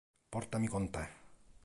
[0.33, 1.03] Portami con te